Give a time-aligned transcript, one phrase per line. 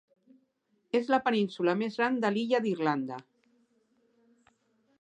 [0.99, 3.21] És la península més gran de l'illa d'Irlanda.